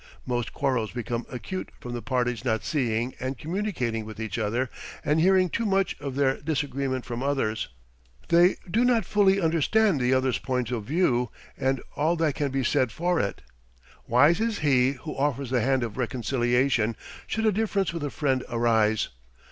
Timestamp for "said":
12.63-12.91